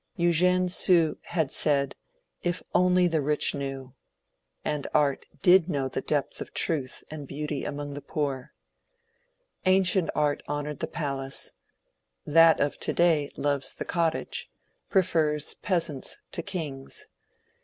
[0.15, 1.95] Eugene Sue had said, ^*
[2.49, 2.63] If
[3.11, 3.93] the rich only knew
[4.65, 8.51] I" and art did know the depth of truth and beauty among the poor.
[9.67, 11.51] Ancient art honoured the palace;
[12.25, 14.49] that of to day loves the cottage,—
[14.89, 17.05] prefers pea sants to kings.